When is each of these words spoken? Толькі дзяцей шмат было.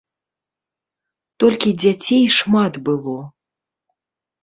Толькі 1.45 1.75
дзяцей 1.85 2.25
шмат 2.39 2.73
было. 2.91 3.17